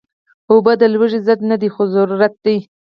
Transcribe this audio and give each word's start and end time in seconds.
اوبه 0.51 0.73
د 0.81 0.83
لوږې 0.93 1.19
ضد 1.27 1.39
نه 1.49 1.55
دي، 1.61 1.69
خو 1.73 1.81
ضرورت 1.95 2.33
دي 2.45 2.57